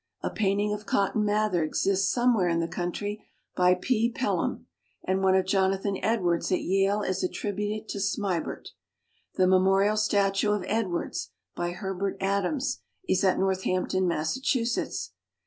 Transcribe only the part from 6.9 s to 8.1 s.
is attributed to